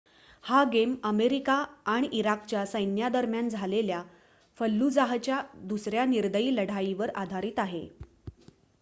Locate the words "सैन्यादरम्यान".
2.65-3.49